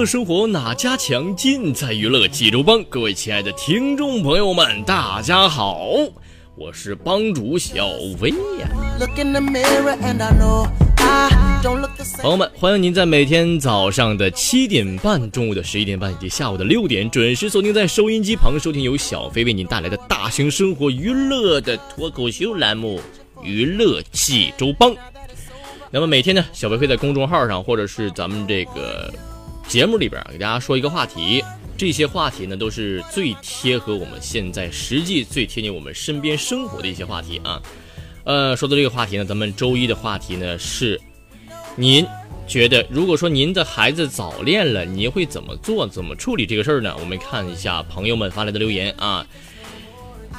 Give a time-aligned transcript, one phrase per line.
[0.00, 1.36] 乐生活哪家强？
[1.36, 2.82] 尽在娱乐济州帮。
[2.84, 5.90] 各位亲爱的听众朋友们，大家好，
[6.56, 7.86] 我是帮主小
[8.18, 8.66] 薇呀。
[12.22, 22.98] 朋友们，欢迎您在每天早上的七点半、中午的十一点半以及下午的六点准时锁定在收音机旁收听由小飞为您带来的大型生活娱乐的脱口秀栏目
[23.44, 24.92] 《娱乐济州帮》。
[25.90, 29.12] 那么每天呢，小飞会在公众号上或者是咱们这个。
[29.70, 31.44] 节目里边给大家说一个话题，
[31.76, 37.62] 这些话题呢都是最贴合我们现在实际、最贴近我们身边生活的一些话题啊。
[38.24, 41.00] 呃，说到这个话题呢，咱们周一的话题呢是，
[41.76, 42.04] 您
[42.48, 46.92] 觉得如果说您的孩子早恋了，您会怎么做、怎么处理这个事儿呢？
[46.98, 49.24] 我们看一下朋友们发来的留言啊，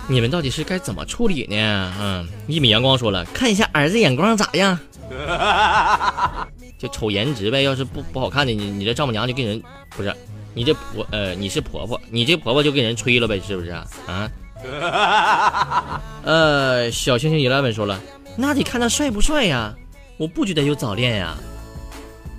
[0.09, 1.93] 你们到底是该怎么处理呢？
[1.97, 4.77] 嗯，一米阳光说了，看一下儿子眼光咋样。
[6.81, 10.11] 就瞅颜值呗，要是不不好看的，你你这丈母娘就给人不是，
[10.55, 13.87] 你这婆呃你是婆婆，你这婆婆就给人吹了呗，是不是啊？
[14.07, 14.31] 啊？
[16.25, 18.01] 呃，小星星 eleven 说了，
[18.35, 19.75] 那得看他帅不帅呀，
[20.17, 21.37] 我不觉得有早恋呀。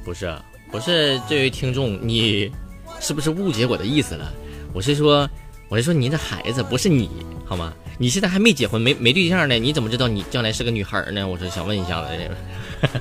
[0.04, 0.34] 不是，
[0.72, 2.50] 不是这位听众，你
[2.98, 4.32] 是不是误解我的意思了？
[4.72, 5.28] 我是说，
[5.68, 7.08] 我是说您的孩子不是你，
[7.44, 7.72] 好吗？
[7.98, 11.28] 你现在还没结婚，没没对象呢，你怎么知道你将来是个女孩呢？
[11.28, 13.00] 我是想问一下子这个。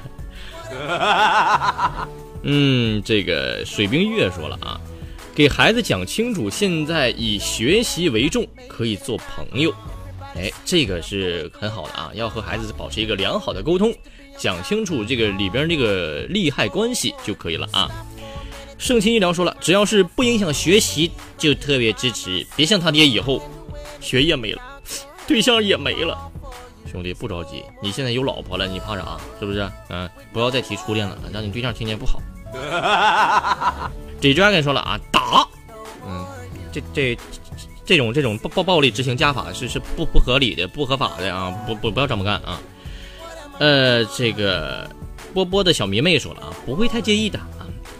[2.43, 4.79] 嗯，这个水冰月说了啊，
[5.35, 9.73] 给孩子讲清楚，现在以学习为重，可以做朋友。
[10.35, 13.93] 哎，这个是很好的啊，要和孩子保持一个良好的沟通，
[14.37, 17.91] 讲清楚这个里边这个利害关系就可以了啊。
[18.77, 22.47] 盛清医疗说了，只要是不影响学习，就特别支持。
[22.55, 23.43] 别像他爹以后，
[23.99, 24.61] 学业没了，
[25.27, 26.30] 对象也没了。
[26.89, 29.17] 兄弟不着急，你现在有老婆了，你怕啥？
[29.39, 29.69] 是不是？
[29.89, 32.21] 嗯，不要再提初恋了，让你对象听见不好。
[34.19, 35.47] 这 dragon 说了啊，打，
[36.05, 36.25] 嗯，
[36.71, 37.17] 这这
[37.85, 41.49] 这种这种暴暴暴力执行家法是是不不合理的，不合法的啊！
[41.65, 42.59] 不不不要这么干啊！
[43.59, 44.89] 呃，这个
[45.33, 47.39] 波波的小迷妹说了啊，不会太介意的，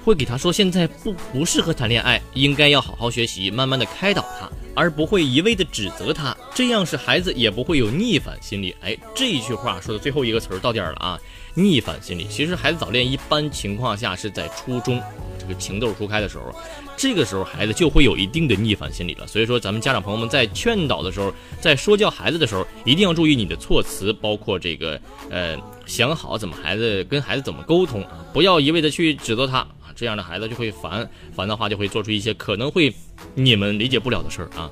[0.04, 4.50] 会给他说现在不不适合谈恋爱，应该要好好学习，慢慢的开导他。
[4.74, 8.74] 而不会一味的指责他，这样是孩子也不会有逆反心理。
[8.80, 11.20] 哎，这一句话说的最后一个词儿到点儿了啊！
[11.54, 15.02] 逆反心理，其实孩子早恋一般情况下是在初中
[15.38, 16.56] 这个情窦初开的时候，
[16.96, 19.28] 这个时候孩子就会有一定的逆反心理了。
[19.28, 24.98] 所以说，咱们家长朋友们在劝导的时候，在说教孩子的时候，一定要注意你的措辞，包括这个
[25.30, 29.68] 呃，想好怎么孩子跟孩子怎么沟通啊，不要一味的去指责他。
[29.96, 32.94] 这样的孩子就会烦，烦的话就会做出一些可能会
[33.36, 34.70] 你们理解不了的事儿啊。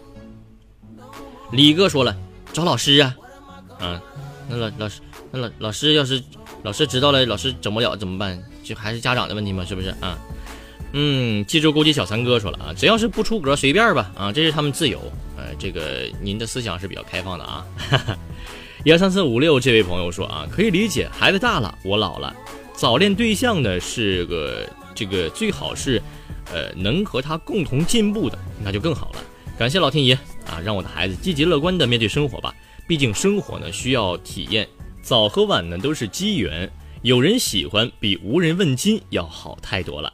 [1.52, 2.16] 李哥说了，
[2.53, 3.16] 找老师啊，
[3.80, 4.02] 啊，
[4.47, 6.22] 那老老师，那老老师要是
[6.62, 8.40] 老师知道了，老师整不了怎么办？
[8.63, 9.66] 就还是家长的问题吗？
[9.66, 10.18] 是不是啊？
[10.94, 15.00] 嗯，济州枸杞小三哥说了啊，只要是不出格，随便吧，啊，这是他们自由。
[15.38, 17.66] 呃，这个您的思想是比较开放的啊。
[18.86, 22.36] 一二三四五六，这位朋友说啊，可以理解，孩子大了，我老了，
[22.74, 24.68] 早恋对象呢是个。
[24.99, 26.01] 这个最好是，
[26.51, 29.24] 呃，能和他共同进步的，那就更好了。
[29.57, 30.13] 感谢老天爷
[30.45, 32.53] 啊，让我的孩子积极乐观的面对生活吧。
[32.85, 34.68] 毕竟生活呢需要体验，
[35.01, 36.69] 早和晚呢都是机缘，
[37.01, 40.12] 有人喜欢比无人问津要好太多了。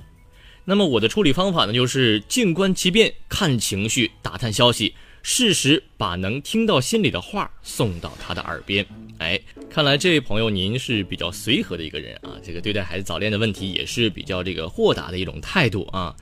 [0.65, 4.93] 那么我的处理方法呢，就是静观其变，看情绪，打探消息。
[5.23, 8.85] 适时把能听到心里的话送到他的耳边。
[9.17, 9.41] 哎，
[9.75, 16.15] 看来这位朋友您是比较随和的一个人啊，这个对待孩子早恋的问题也是比较这个豁达的一种态度啊。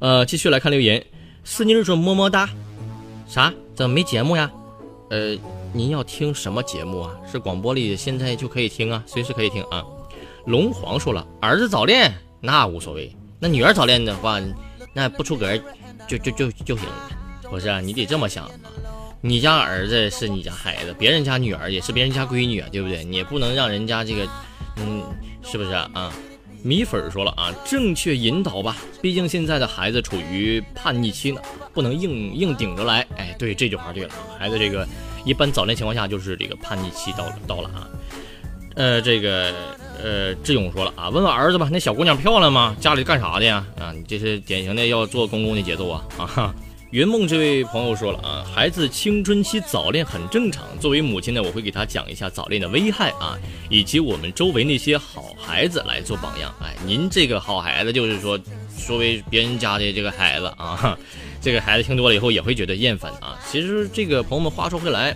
[0.00, 1.06] 呃，继续来看留言，
[1.44, 2.50] 四妮说么么哒。
[3.28, 3.54] 啥？
[3.76, 4.50] 怎么没节目呀？
[5.10, 5.38] 呃，
[5.72, 7.14] 您要听什么节目啊？
[7.30, 9.84] 是广播里现在就可以听啊，随时可以听啊。
[10.46, 14.40] 龙皇说了，儿子早恋那无所谓，那女儿早恋的话，
[14.92, 15.56] 那不出格
[16.08, 16.88] 就就就就行。
[17.48, 18.50] 不是啊，你得这么想啊，
[19.20, 23.02] 你家儿子是你家孩子，别人家女儿也是别人家闺女啊，对不对？
[23.02, 24.28] 你也不能让人家这个，
[24.76, 25.02] 嗯，
[25.42, 26.12] 是不是啊？
[26.62, 31.40] 米粉说了啊，正确引导吧，毕竟现在的孩子处于叛逆期呢，
[31.72, 33.06] 不能硬硬顶着来。
[33.16, 34.86] 哎，对，这句话对了，孩子这个
[35.24, 37.88] 一般早恋情况下就是这个叛逆期到了到了啊。
[38.74, 39.52] 呃，这个
[40.02, 42.76] 呃，志勇说了啊，问问儿子吧，那小姑娘漂亮吗？
[42.80, 43.64] 家里干啥的呀？
[43.80, 46.26] 啊，你这是典型的要做公公的节奏啊啊！
[46.26, 46.54] 哈
[46.90, 50.64] 云梦这位朋友说了啊，孩子青春期早恋很正常。
[50.80, 53.38] 作为母亲呢，我会给他讲一下早恋的危害啊，
[53.68, 56.50] 以及我们周围那些好孩子来做榜样。
[56.62, 58.40] 哎，您这个好孩子就是说，
[58.86, 60.98] 作为别人家的这个孩子啊，
[61.42, 63.38] 这个孩子听多了以后也会觉得厌烦啊。
[63.46, 65.14] 其实这个朋友们话说回来。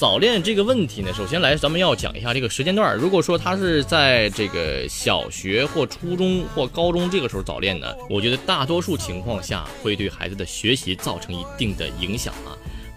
[0.00, 2.96] 早恋这个问题呢，首先来咱们要讲一下这个时间段。
[2.96, 12.56] 如果说他是在这个小学或初中或高中这个时候早恋呢，我觉得大多数情况下会对孩子的学习造成一定的影响啊，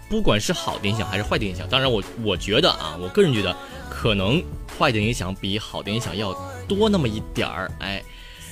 [0.10, 1.68] 不管是好的影响还是坏的影响。
[1.70, 3.54] 当然，我我觉得啊，我个人觉得
[3.90, 4.42] 可能
[4.80, 6.34] 坏的影响比好的影响要
[6.70, 7.70] 多那么一点儿。
[7.80, 8.02] 哎。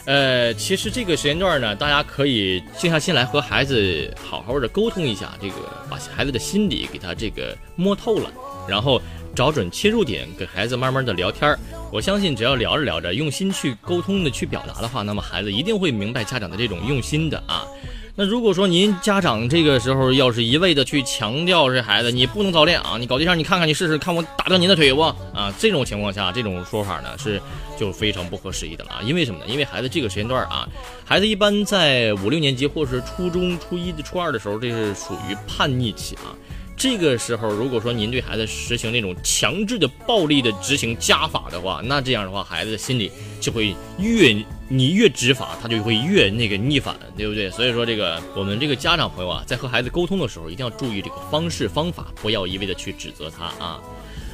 [0.06, 5.56] 呃，其实这个时间段呢，大家可以静下心来和孩子好好的沟通一下，这个
[5.89, 8.31] 把孩子的心理给他这个摸透了，
[8.68, 9.00] 然后
[9.36, 11.59] 找准切入点，给孩子慢慢的聊天儿。
[11.92, 17.68] 我相信只要聊着聊着，用心去沟通的去表达的话，那么孩子一定会明白家长的这种用心的啊。
[18.15, 25.53] 那如果说您家长这个时候要是一味的去强调这孩子你不能早恋啊，你搞对象你看看你试试看我打断您的腿不啊？
[25.57, 27.41] 这种情况下，这种说法呢是
[27.79, 29.01] 就非常不合时宜的了啊。
[29.01, 29.45] 因为什么呢？
[29.47, 30.67] 因为孩子这个时间段啊，
[31.05, 36.35] 孩子一般在五六年级或者是初中初一初二的时候，这是属于叛逆期啊。
[36.75, 44.35] 这个时候，如果说您对孩子实行那种强制的暴力的执行家法的话，那这样的话，孩子的心里就会越
[44.73, 47.51] 你越执法，他就会越那个逆反，对不对？
[47.51, 53.81] 所以说，这个我们这个家长朋友啊，在和孩子沟通的时候，一定要注意这个方式方法，不要一味的去指责他啊。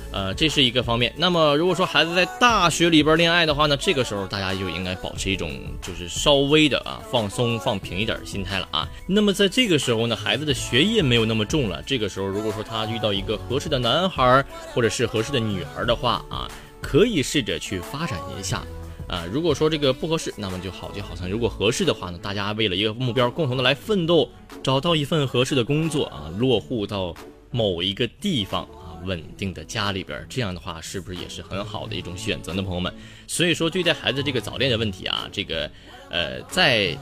[0.09, 1.11] 呃，这是一个方面。
[1.17, 5.51] 那么，如果说孩子在大学里边恋爱的话呢，这个时候大家就应该保持一种
[5.81, 8.87] 就是稍微的啊放松、放平一点心态了啊。
[9.05, 11.83] 那么在这个时候呢，孩子的学业没有那么重了。
[11.85, 14.43] 这个时候，如果说他遇到一个合适的男孩
[14.73, 16.47] 或者是合适的女孩的话啊，
[16.81, 18.63] 可以试着去发展一下
[19.07, 19.25] 啊。
[19.31, 21.29] 如果说这个不合适，那么就好聚好散。
[21.29, 24.29] 如果合适的话呢，大家为了一个目标，共同的来奋斗，
[24.63, 27.15] 找到一份合适的工作啊，落户到
[27.51, 28.85] 某一个地方啊。
[29.05, 32.91] 稳定的家里边，这样的话是不是也是很好的一种选择呢，朋友们？
[33.27, 35.69] 所以说，对待孩子这个早恋的问题啊，这个，
[36.09, 36.97] 呃，在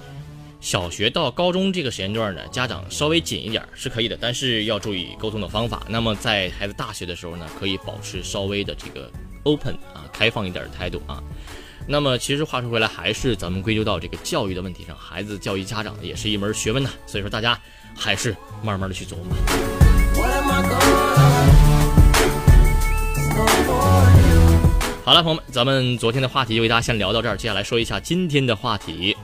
[0.60, 5.84] 小学到高中这个时间段呢，家长稍微紧一点是可以的，但是要注意沟通的方法。
[5.90, 9.10] 那么在孩子大学的时候呢，可以保持稍微的这个
[9.44, 11.24] open 啊，开放一点的态度啊。
[11.88, 16.90] 那么其实话说回来，还是咱们归咎到这个教育的问题上，孩子教育家长也是一门学问呐。
[17.06, 17.60] 所以说，大家
[17.96, 19.36] 还是慢慢的去琢磨。
[25.04, 27.38] 好了，朋友们，咱们昨天的话题就为大家先聊到这儿。
[27.38, 29.16] 接下来说一下今天的话题。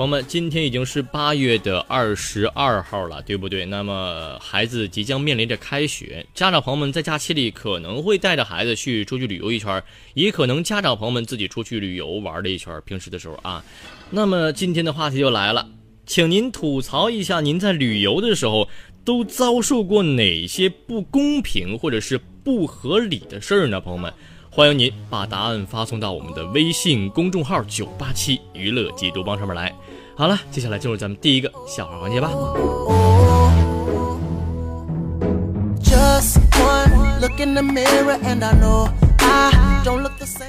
[0.00, 3.66] 朋友们，今天已经是八月的二十二号了，对不对？
[3.66, 12.80] 那么孩子即将面临着开学，家长朋友们在假期里可能会带着孩子去出去旅游一圈，也可能家长朋友们自己出去旅游玩了一圈。
[12.86, 13.62] 平时的时候啊，
[14.08, 15.68] 那么今天的话题就来了，
[16.06, 18.66] 请您吐槽一下您在旅游的时候
[19.04, 23.78] 都遭受过哪些不公平或者是不合理的事儿呢？
[23.78, 24.10] 朋友们。
[24.52, 29.72] 欢迎您把答案发送到我们的微信公众号“九八七娱乐基督帮”上面来。
[30.16, 32.32] 好了，接下来进入咱们第一个笑话环节吧。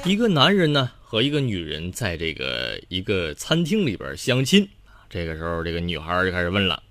[0.04, 4.68] 一个男人呢和一个女人在这个一个餐厅里边相亲，
[5.12, 6.82] 这个时候这个女孩就开始问了：“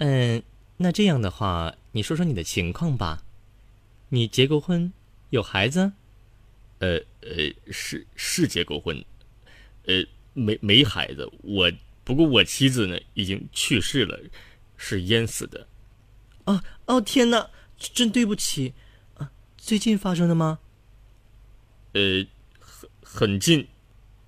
[0.00, 0.42] 嗯，
[0.78, 3.18] 那这样的话，你说说你的情况吧，
[4.08, 4.90] 你结过婚，
[5.28, 5.92] 有孩子？”
[6.78, 9.02] 呃呃，是是结过婚，
[9.86, 10.04] 呃，
[10.34, 11.26] 没没孩子。
[11.42, 11.72] 我
[12.04, 14.18] 不过我妻子呢已经去世了，
[14.76, 15.66] 是淹死的。
[16.44, 18.74] 哦哦，天哪，真对不起
[19.14, 19.30] 啊！
[19.56, 20.58] 最近发生的吗？
[21.94, 22.26] 呃，
[22.60, 23.66] 很很近。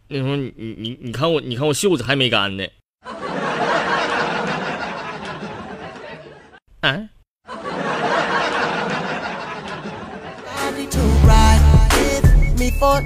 [0.09, 2.67] 那时候你你你看我，你看我袖子还没干呢。
[6.81, 7.11] 啊？
[12.79, 13.03] 说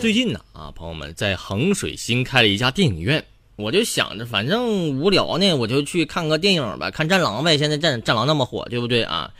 [0.00, 3.22] 最近呢啊，朋友们在衡水新开了一家电影院，
[3.56, 7.58] 我就想着反正无聊呢，我就去看个电影吧，看战狼呗。
[7.58, 9.30] 现在战战狼那么火，对不对啊？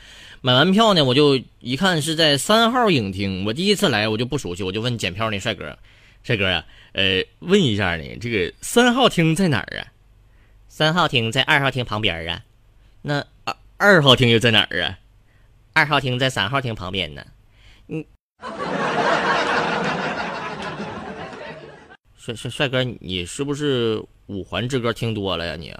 [0.41, 3.43] 买完票呢，我就一看是在三号影厅。
[3.43, 5.75] 我第一次来，我就不熟悉，我就问检票那帅哥，
[6.21, 6.63] 帅哥啊，
[6.93, 9.87] 呃，问一下呢，这个三号厅在哪儿啊？
[10.67, 12.43] 三号厅在二号厅旁边啊。
[13.01, 14.99] 那二二号厅又在哪儿啊？
[15.77, 17.21] 二号厅在三号厅旁边呢，
[17.89, 18.05] 嗯。
[22.17, 25.57] 帅帅帅哥，你是不是五环之歌听多了呀？
[25.57, 25.75] 你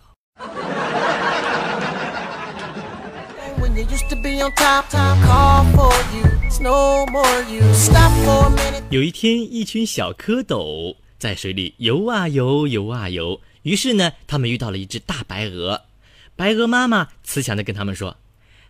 [3.58, 6.26] ？When you used to be on top, call for you.
[6.44, 7.64] It's no more you.
[7.74, 8.84] Stop for a minute.
[8.90, 13.40] 有一天，一群小蝌蚪在水里游啊游，游啊游。
[13.62, 15.84] 于是呢，他们遇到了一只大白鹅。
[16.36, 18.18] 白鹅妈妈慈祥的跟他们说：“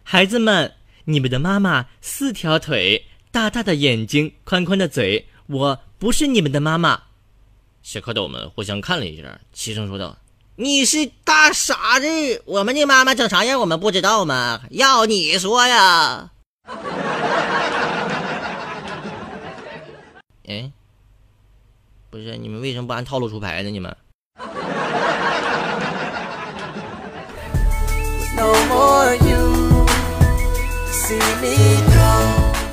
[0.06, 0.72] 孩子们，
[1.06, 7.04] 你们的妈妈四条腿，大大的眼睛，宽宽的嘴，我不是你们的妈妈。”
[7.84, 10.18] 小蝌蚪们互相看了一下，齐声说道
[10.56, 12.42] 你是大傻子！
[12.46, 14.62] 我们的妈妈长啥样，我们不知道吗？
[14.72, 16.32] 要你说呀
[20.48, 20.72] ！：“哎，
[22.10, 23.70] 不是，你们为什么不按套路出牌呢？
[23.70, 23.94] 你们？”
[28.36, 29.35] No more.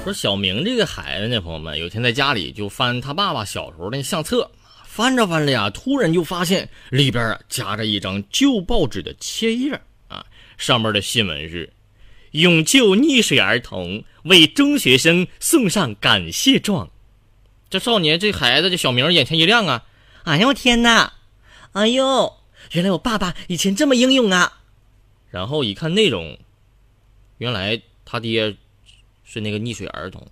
[0.04, 4.48] 说小明这个孩子呢，朋友们，有天在家里就翻他爸爸小时候那相册，
[4.84, 10.24] 翻着翻着呀，突然就发现里边啊夹着一张旧报纸的切页啊，
[10.56, 11.72] 上面的新闻是：
[12.30, 16.90] 永救溺水儿童，为中学生送上感谢状。
[17.70, 19.84] 这少年，这孩子，这小明眼前一亮啊！
[20.24, 21.14] 哎呦我天哪！
[21.72, 22.34] 哎呦，
[22.72, 24.60] 原来我爸爸以前这么英勇啊！
[25.30, 26.38] 然后一看内容，
[27.38, 27.80] 原来
[28.12, 28.54] 他爹
[29.24, 30.22] 是那个溺水儿童。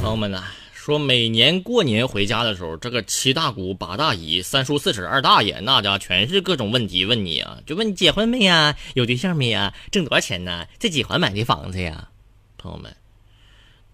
[0.00, 12.08] 朋友们呐、说每年过年回家的时候，这个七大姑八大姨、三叔四婶二大爷，那家全是各种问题问你啊，就问你结婚没呀，有对象没呀，挣多少钱呢，在几环买的房子呀？
[12.56, 12.96] 朋友们，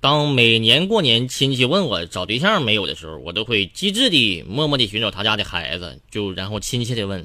[0.02, 7.24] 当每年过年亲戚问我找对象没有的时候，我都会机智的默默的寻找他家的孩子，就然后亲切的问：“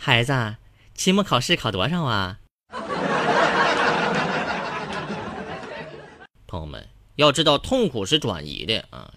[0.00, 0.56] 孩子啊，
[0.94, 2.38] 期末考试考多少啊？”
[6.48, 9.12] 朋友们，要知道痛苦是转移的啊。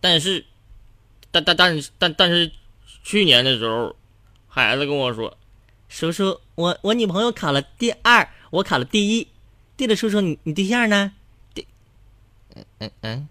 [0.00, 0.42] 但是，
[1.30, 2.50] 但但但但但是，
[3.04, 3.94] 去年的时候，
[4.48, 5.36] 孩子跟我说，
[5.90, 9.28] 叔叔，我我女朋友考了第二，我考了第一。
[9.76, 11.12] 对了，叔叔，你你对象呢？
[12.78, 13.28] 嗯嗯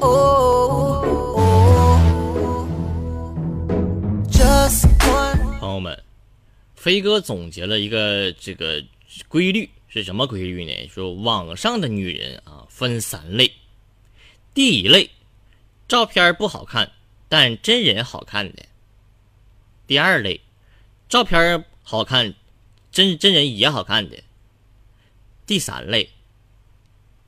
[0.00, 0.32] ，Oh.
[5.60, 6.02] 朋友们，
[6.74, 8.82] 飞哥总结了一个这个
[9.28, 10.88] 规律是什么规律呢？
[10.88, 13.52] 说网上的女人啊分三类，
[14.54, 15.10] 第一类，
[15.86, 16.90] 照片不好看，
[17.28, 18.64] 但真人好看的；
[19.86, 20.40] 第二类，
[21.12, 22.32] 照片好看，
[22.90, 24.16] 真真人也好看的；
[25.44, 26.08] 第三类，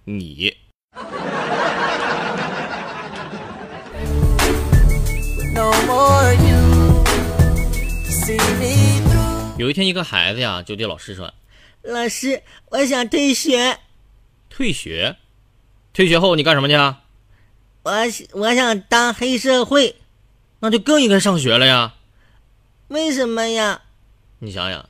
[0.05, 0.57] 你。
[9.59, 11.35] 有一天，一个孩子呀就对老师说
[11.83, 13.81] 老师，我想退学
[14.49, 15.19] ，：“退学，
[15.93, 17.03] 退学后你干什么去啊？
[17.83, 17.93] 我
[18.33, 19.97] 我想当黑社会。
[20.61, 21.97] 那就更应该上学了呀。”
[22.89, 23.83] 为什么呀？
[24.41, 24.89] 你想想，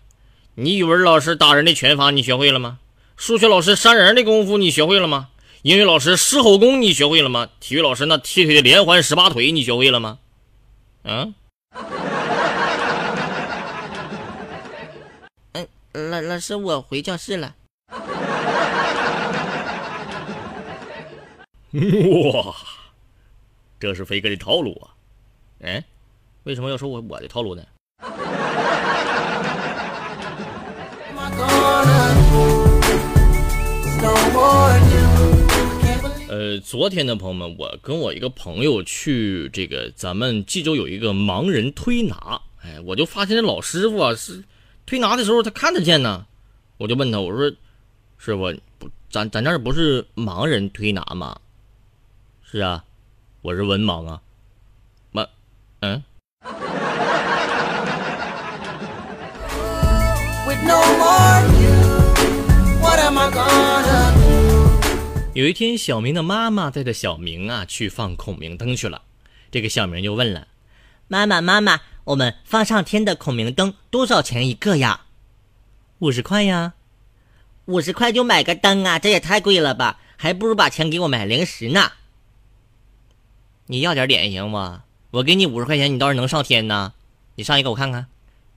[0.54, 2.78] 你语文老师打人的拳法你学会了吗？
[3.16, 5.30] 数学老师扇人的功夫你学会了吗？
[5.62, 7.48] 英语老师狮吼功你学会了吗？
[7.60, 10.18] 体育老师那踢腿的连环十八腿你学会了吗？
[11.04, 11.34] 嗯，
[15.52, 15.66] 嗯，
[16.10, 17.54] 老老师，我回教室了。
[21.72, 22.54] 哇，
[23.80, 24.90] 这是飞哥的套路啊！
[25.62, 25.84] 哎，
[26.42, 27.62] 为什么要说我我的套路呢？
[36.34, 44.42] 呃，昨天的，朋友们，我跟我一个朋友去这个咱们冀州有一个盲人推拿，哎，我就发现这老师傅啊是
[44.84, 46.26] 推拿的时候他看得见呢，
[46.76, 47.48] 我就问他，我说
[48.18, 51.38] 师傅，不，咱咱这不是盲人推拿吗？
[52.42, 52.82] 是啊，
[53.40, 54.20] 我是文盲啊，
[55.12, 55.24] 盲，
[55.82, 56.02] 嗯
[60.48, 61.70] ，With no more you.
[62.80, 64.03] What am I gonna?
[65.34, 69.02] 有一天，小明的妈妈带着小明啊去放孔明灯去了。
[69.50, 70.46] 这个小明就问了
[71.08, 75.06] 妈妈，妈妈，我们放上天的孔明灯多少钱一个呀
[75.98, 76.74] ？：“五十块呀。
[77.64, 79.98] 五十块就买个灯啊，这也太贵了吧？
[80.16, 81.90] 还不如把钱给我买零食呢。
[83.66, 84.84] 你要点脸行吗？
[85.10, 86.92] 我给你五十块钱，你倒是能上天呐？
[87.34, 88.06] 你上一个我看看。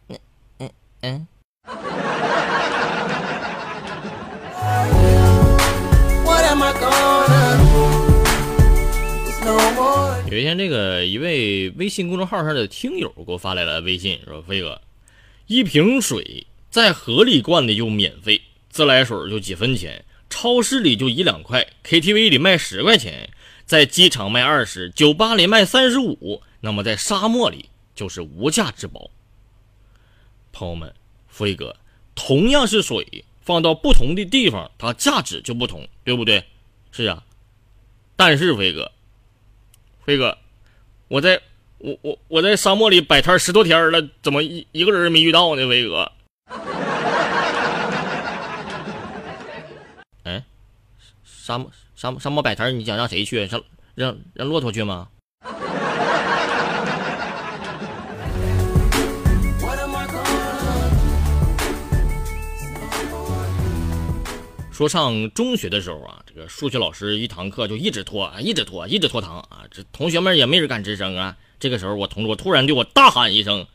[0.10, 0.20] 嗯
[0.60, 0.70] am
[1.02, 1.26] I
[10.30, 14.82] 有一天，这个一位微信公众号上的听友给我发来了微信，说：“飞哥，
[15.48, 23.30] 一瓶水在河里灌的就免费，自来水就几分钱，超市里就一两块，KTV 里卖十块钱，
[23.66, 29.10] 在机场卖二十，酒吧里卖三十五，那么在沙漠里就是无价之宝。”
[30.52, 30.94] 朋友们，
[31.30, 31.76] 飞哥，
[32.14, 36.44] 同样是水，放到不同的地方，它价值就不同，对不对？
[36.98, 37.24] 是啊，
[38.16, 38.92] 但是飞哥。
[40.04, 40.36] 飞哥，
[41.10, 41.40] 我在
[41.78, 45.68] 我我我在沙漠里摆摊十多天了，怎么一一个人没遇到呢？
[45.70, 46.12] 飞哥，
[50.24, 50.44] 哎，
[51.24, 53.46] 沙漠沙漠沙漠摆摊，你想让谁去？
[53.46, 53.62] 让
[53.94, 55.08] 让让骆驼去吗？
[64.78, 69.64] 说上中学的时候啊，这个数学老师一堂课就一直拖啊，一直拖，一直拖堂啊。
[69.72, 71.36] 这同学们也没人敢吱声啊。
[71.60, 73.66] 这个时候，我同桌突然对我大喊一声：“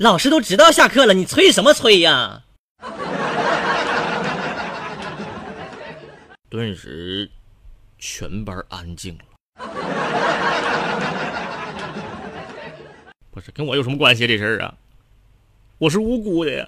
[0.00, 2.44] 老师都知道下课了，你催什么催呀？”
[6.48, 7.30] 顿时，
[7.98, 9.24] 全班安静了。
[13.30, 14.72] 不是跟我有什么关系这事儿啊？
[15.76, 16.66] 我是无辜的呀。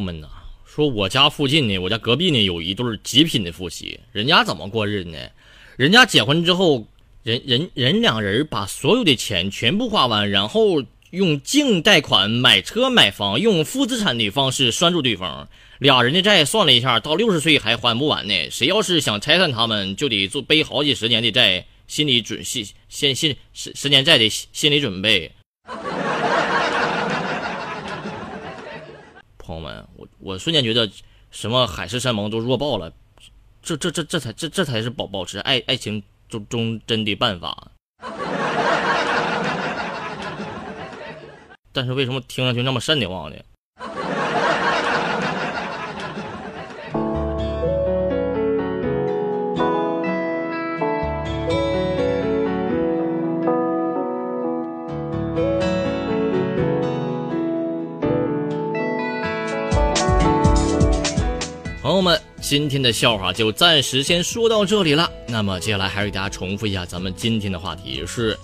[0.00, 0.28] 友们呐，
[0.64, 5.18] 说我家附近呢，我家隔壁呢有一对极品的夫妻，人家怎么过日子呢？
[5.76, 6.86] 人家结婚之后，
[7.22, 15.46] 人人人两人把所有的钱全部花完，然后用净贷款买车买房，用负资产的方式拴住对方。
[15.78, 18.50] 俩人的债算了一下，到六十岁还还不完呢。
[18.50, 25.30] 谁要是想拆散他们，就得做背好几十年的债，心理准心先心十十年债的心理准备。
[29.50, 30.88] 朋友们，我我瞬间觉得
[31.32, 32.92] 什么海誓山盟都弱爆了，
[33.60, 37.72] 这这这这才这这才是保保持爱爱情忠忠贞的办法。
[41.72, 43.36] 但是为什么听上去那么瘆得慌呢？
[62.00, 65.10] 友们，今天的笑话就暂时先说到这里了。
[65.28, 68.34] 那么接下来还是给大家重复一下咱们今天的话题是：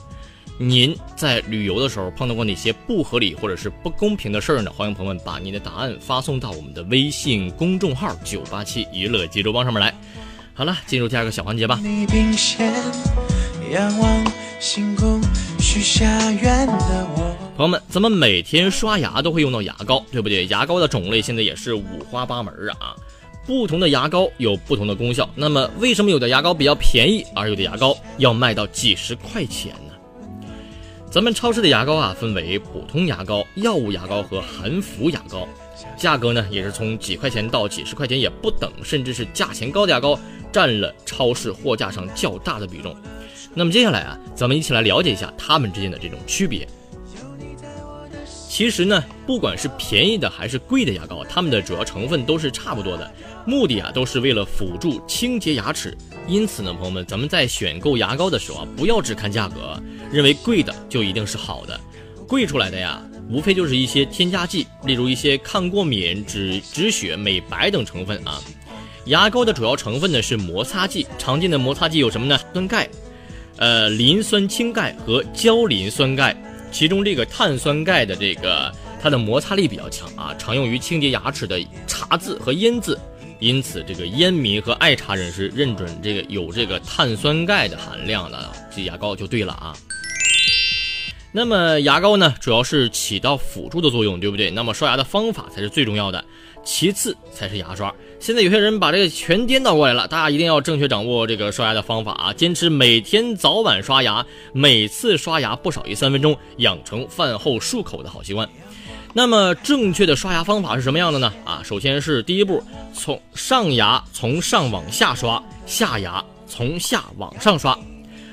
[0.59, 4.71] 您在旅游的时候碰到过哪些不合理或者是不公平的事儿呢？
[4.71, 9.95] 欢迎朋友们把您的答案发送到我们的微信公众号“九八七娱乐济州帮”上面来。
[10.53, 11.81] 好了，进入第二个小环节吧。
[17.57, 20.47] 朋友们，咱们每天刷牙都会用到牙膏，对不对？
[20.49, 22.95] 牙膏的种类现在也是五花八门啊。
[23.47, 29.95] 不同的牙膏有不同的功效，那么为什么有的牙膏比较便宜，而有的牙膏要卖到几十块钱呢？
[31.09, 35.49] 咱们超市的牙膏啊，分为普通牙膏、药物牙膏和含氟牙膏，
[35.97, 40.19] 价格呢也是从几块钱到几十块钱也不等，甚至是价钱高的牙膏
[40.51, 42.95] 占了超市货架上较大的比重。
[43.55, 46.67] 那么接下来啊，咱们一起来了解一下它们之间的这种区别。
[48.57, 53.13] 其实呢，不管是便宜的还是贵的牙膏，它们的主要成分都是差不多的，
[53.45, 55.95] 目的啊都是为了辅助清洁牙齿。
[56.27, 59.79] 因此呢，朋友们，咱们在选购牙膏的时候啊，不要只看价格，
[60.11, 61.79] 认为贵的就一定是好的。
[62.27, 68.41] 贵出来的呀，无非就是一些添加剂，例如一些抗过敏、止止血、美白等成分啊。
[69.05, 72.41] 牙膏的主要成分呢是摩擦剂，常见的摩擦剂有什么呢？
[72.55, 72.89] 酸钙、
[73.59, 76.35] 呃磷酸氢钙和焦磷酸钙。
[76.77, 83.01] 其中这个碳酸钙的这个它的摩擦力比较强啊，常用于清洁牙齿的茶渍和烟渍，
[83.39, 89.75] 因此这个烟民和爱茶人士认准这个有这个碳酸钙的含量的这牙膏就对了啊。
[91.37, 94.51] 那么牙膏呢，主要是起到辅助的作用，对不对？
[94.51, 96.25] 那么刷牙的方法才是最重要的，
[96.65, 97.95] 其次才是牙刷。
[98.19, 102.33] 现在有些人把这个全颠倒过来了，大家一定要正确掌握这个刷牙的方法啊！
[102.33, 108.49] 坚持每天早晚刷牙，每次刷牙不少于三分钟，养成饭后漱口的好习惯。
[109.13, 111.31] 那么正确的刷牙方法是什么样的呢？
[111.45, 117.79] 啊，首先是第一步，从上牙从上往下刷，下牙从下往上刷，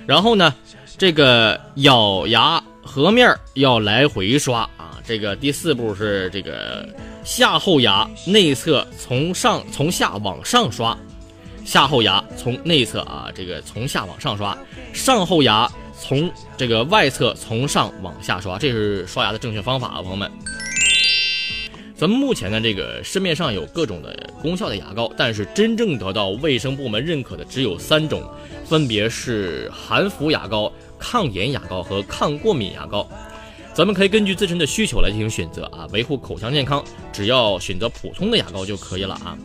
[0.08, 0.56] 然后呢，
[0.98, 2.64] 这个咬牙。
[2.84, 4.62] 颌面要来回刷。
[4.78, 6.88] 啊，这个第四步是这个
[7.24, 10.98] 下后牙内侧从上从下往上刷，
[11.66, 14.58] 下后牙从内侧啊这个从下往上刷，
[14.94, 20.30] 上后牙从这个外侧从上往下刷，这是刷牙的正确方法啊，朋友们。
[21.96, 28.22] 咱们目前呢，这个市面上有各种的功效的牙膏，但是真正得到卫生部门认可的只有三种，
[28.66, 30.70] 分别是含氟牙膏、
[31.04, 33.06] 抗炎牙膏和抗过敏牙膏。
[33.74, 39.38] 咱们可以根据自身的需求来进行选择啊，维护口腔健康，只要选择普通的牙膏就可以了啊。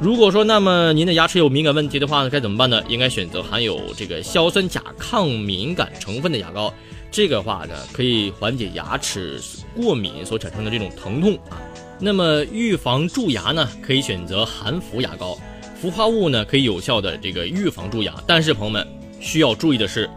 [0.00, 2.82] 如果说那么您的牙齿有敏感问题的话呢，该怎么办呢？
[2.88, 6.72] 应该选择含有这个硝酸钾抗敏感成分的牙膏，
[7.10, 9.40] 这个话呢可以缓解牙齿
[9.76, 11.60] 过敏所产生的这种疼痛啊。
[11.98, 15.36] 那么预防蛀牙呢，可以选择含氟牙膏，
[15.82, 18.86] 氟化物呢可以有效的这个预防蛀牙，但是朋友们
[19.20, 20.08] 需要注意的是。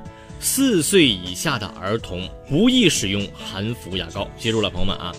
[0.43, 5.13] 四岁以下的儿童不宜使用含氟牙膏，记住了，朋友们啊。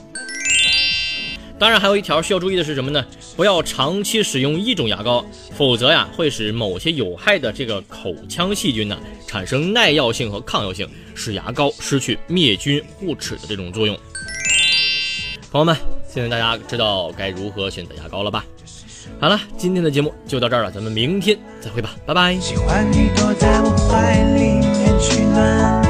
[1.61, 3.07] 当然，还有一条需要注意的是什么呢？
[3.37, 5.25] 不要长期使用一种牙膏，
[5.57, 13.97] 否则呀，会使某些有害的这个口腔细菌呢产生耐药性和抗药性，使牙膏失去灭菌护齿的这种作用。
[15.53, 15.77] 朋友们，
[16.13, 18.45] 现在大家知道该如何选择牙膏了吧？
[19.23, 22.35] 好了，今天的节目就到这儿了，咱们明天再会吧，拜拜。
[22.41, 25.82] 喜欢你躲在我怀里面取暖。